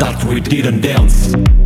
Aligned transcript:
that 0.00 0.24
we 0.24 0.40
didn't 0.40 0.80
dance. 0.80 1.59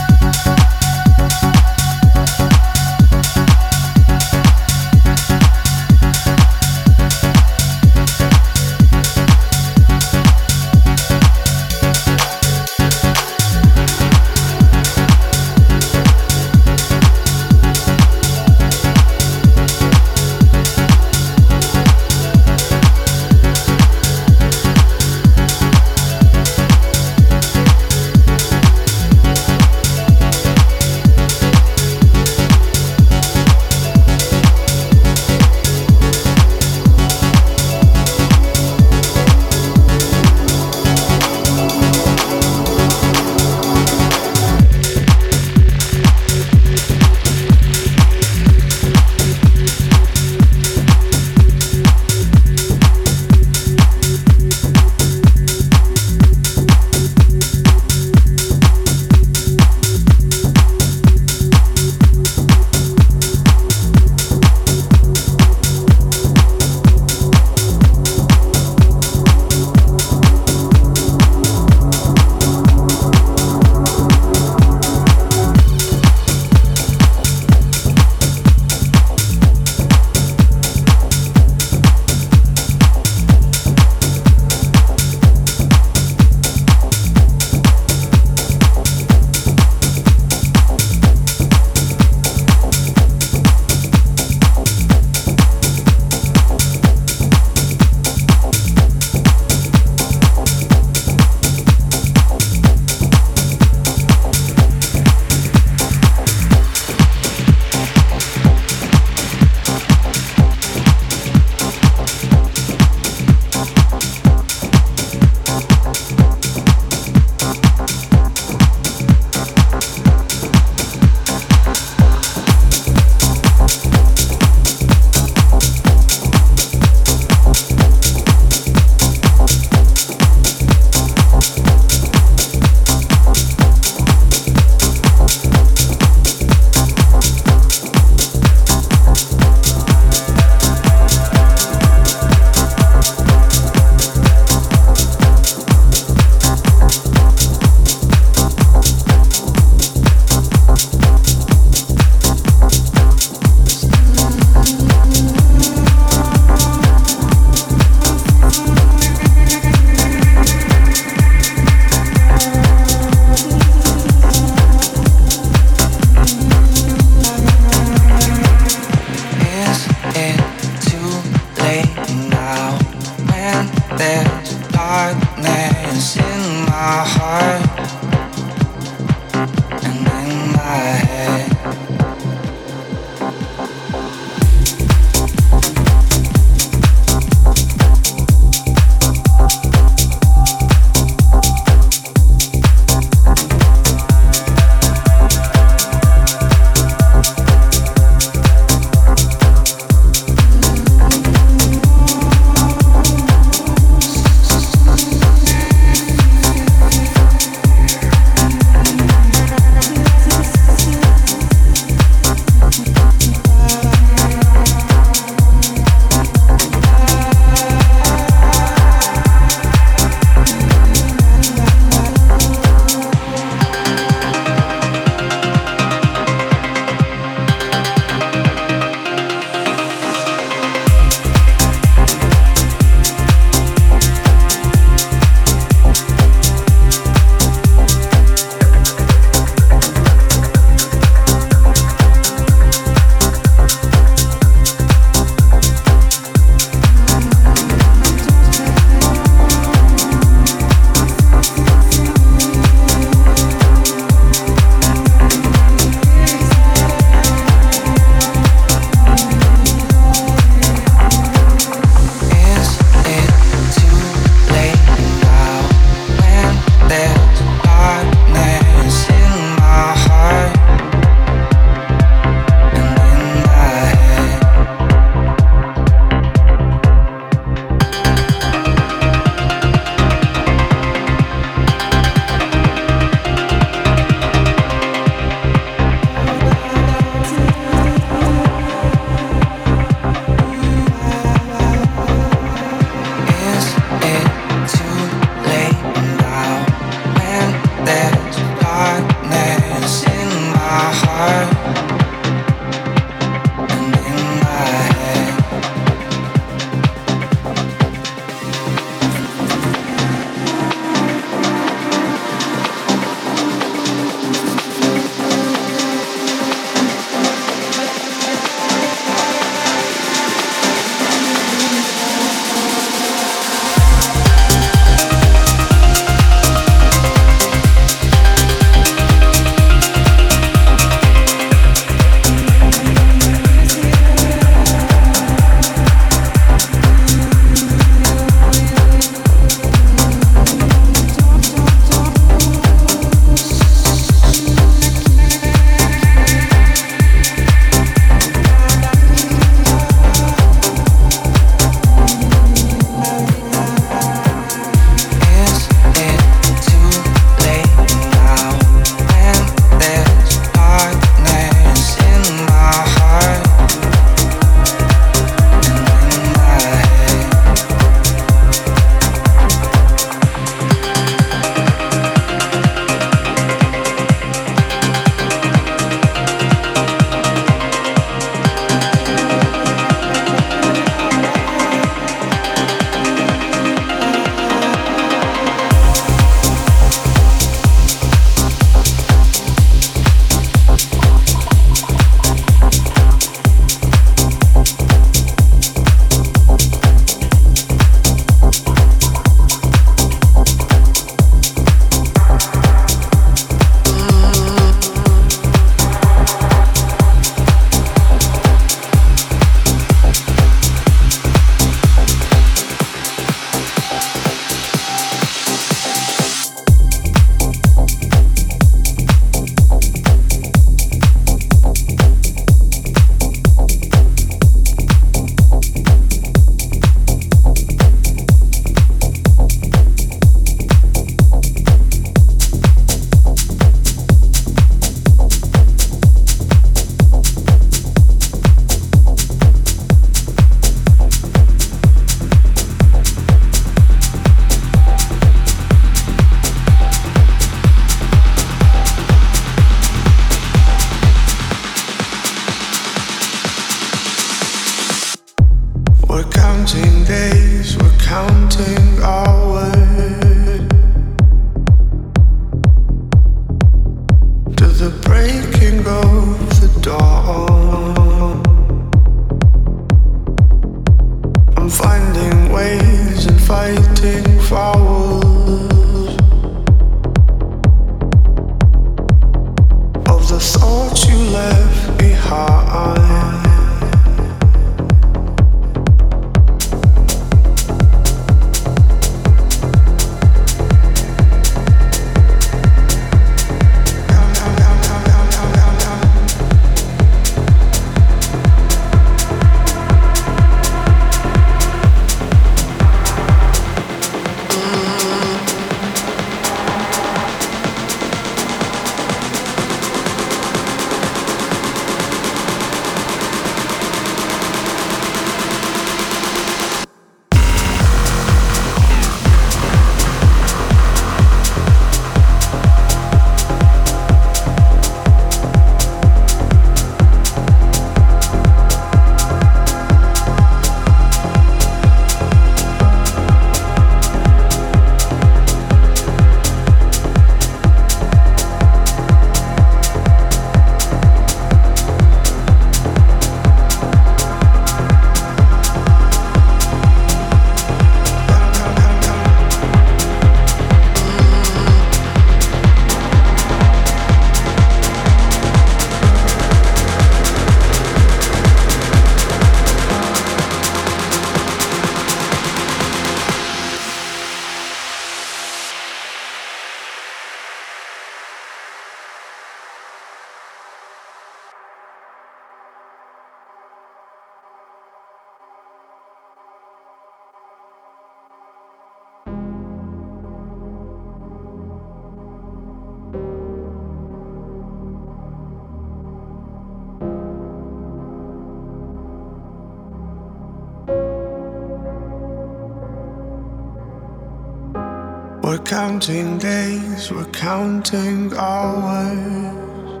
Counting 596.00 596.38
days, 596.38 597.12
we're 597.12 597.26
counting 597.26 598.32
hours 598.34 600.00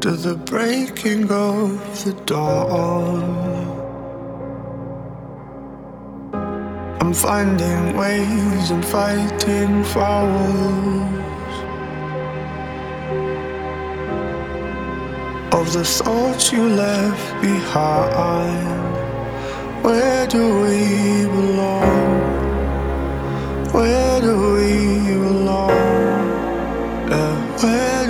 to 0.00 0.10
the 0.10 0.34
breaking 0.44 1.30
of 1.30 2.04
the 2.04 2.12
dawn. 2.26 3.22
I'm 7.00 7.14
finding 7.14 7.96
ways 7.96 8.70
and 8.72 8.84
fighting 8.84 9.84
fouls 9.84 11.14
of 15.52 15.72
the 15.72 15.84
thoughts 15.84 16.50
you 16.50 16.70
left 16.70 17.40
behind. 17.40 18.79
Where 19.82 20.26
do 20.26 20.60
we 20.60 21.24
belong? 21.24 22.40
Where 23.72 24.20
do 24.20 24.54
we 24.54 25.14
belong? 25.14 25.70
Yeah. 27.08 27.36
Where 27.62 28.06